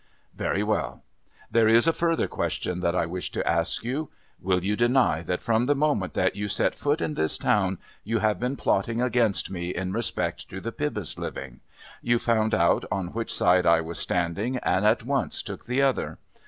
[0.35, 1.03] "Very well.
[1.51, 4.09] There is a further question that I wish to ask you.
[4.41, 8.17] Will you deny that from the moment that you set foot in this town you
[8.17, 11.59] have been plotting against me in respect to the Pybus living?
[12.01, 16.17] You found out on which side I was standing and at once took the other.